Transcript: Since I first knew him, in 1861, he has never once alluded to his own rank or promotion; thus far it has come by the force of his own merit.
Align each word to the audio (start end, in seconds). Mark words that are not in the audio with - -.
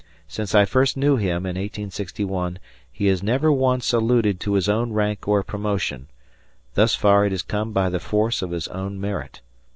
Since 0.27 0.55
I 0.55 0.65
first 0.65 0.97
knew 0.97 1.17
him, 1.17 1.45
in 1.45 1.49
1861, 1.53 2.57
he 2.91 3.05
has 3.05 3.21
never 3.21 3.51
once 3.51 3.93
alluded 3.93 4.39
to 4.39 4.53
his 4.55 4.67
own 4.67 4.93
rank 4.93 5.27
or 5.27 5.43
promotion; 5.43 6.07
thus 6.73 6.95
far 6.95 7.23
it 7.27 7.31
has 7.31 7.43
come 7.43 7.71
by 7.71 7.87
the 7.89 7.99
force 7.99 8.41
of 8.41 8.49
his 8.49 8.67
own 8.69 8.99
merit. 8.99 9.41